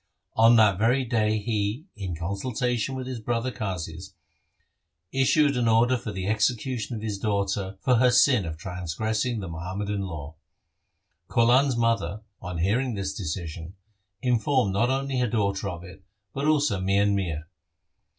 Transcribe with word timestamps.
On 0.35 0.55
that 0.55 0.79
very 0.79 1.05
day 1.05 1.37
he, 1.37 1.85
in 1.95 2.15
consultation 2.15 2.95
with 2.95 3.05
his 3.05 3.19
brother 3.19 3.51
Qazis, 3.51 4.13
issued 5.11 5.55
an 5.55 5.67
order 5.67 5.95
for 5.95 6.11
the 6.11 6.25
execution 6.25 6.95
of 6.95 7.03
his 7.03 7.19
daughter 7.19 7.77
for 7.81 7.97
her 7.97 8.09
sin 8.09 8.43
of 8.47 8.57
transgressing 8.57 9.41
the 9.41 9.47
Muhammadan 9.47 10.01
law. 10.01 10.37
Kaulan' 11.29 11.67
s 11.67 11.75
mother, 11.77 12.23
on 12.41 12.57
hearing 12.57 12.95
this 12.95 13.13
decision, 13.13 13.75
informed 14.23 14.73
not 14.73 14.89
only 14.89 15.19
her 15.19 15.27
daughter 15.27 15.69
of 15.69 15.83
it, 15.83 16.03
but 16.33 16.47
also 16.47 16.79
Mian 16.79 17.13
Mir. 17.13 17.45